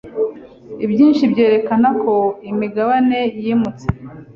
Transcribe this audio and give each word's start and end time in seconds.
ibyinshi 0.85 1.23
byerekana 1.31 1.89
ko 2.03 2.15
imigabane 2.51 3.19
yimutse 3.41 3.85